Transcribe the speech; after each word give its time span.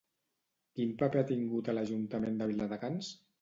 Quin 0.79 0.93
paper 1.01 1.19
ha 1.23 1.27
tingut 1.33 1.69
a 1.69 1.75
l'Ajuntament 1.79 2.41
de 2.41 2.49
Viladecans? 2.55 3.13